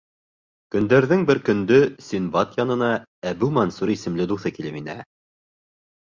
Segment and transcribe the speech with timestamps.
[0.75, 2.87] Көндәрҙән бер көндө Синдбад янына
[3.33, 4.97] Әбү-Мансур исемле дуҫы килеп инә.